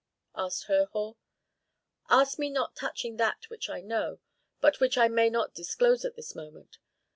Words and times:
asked 0.35 0.63
Herhor. 0.63 1.15
"Ask 2.09 2.39
me 2.39 2.49
not 2.49 2.75
touching 2.75 3.17
that 3.17 3.47
which 3.51 3.69
I 3.69 3.81
know, 3.81 4.17
but 4.59 4.79
which 4.79 4.97
I 4.97 5.07
may 5.07 5.29
not 5.29 5.53
disclose 5.53 6.03
at 6.05 6.15
this 6.15 6.33
moment. 6.33 6.79